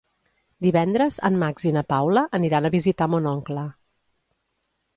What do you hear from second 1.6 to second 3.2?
i na Paula aniran a visitar